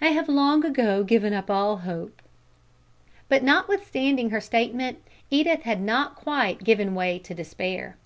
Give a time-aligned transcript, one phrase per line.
[0.00, 2.22] "I have long ago given up all hope."
[3.28, 4.98] But notwithstanding her statement
[5.32, 7.96] Edith had not quite given way to despair.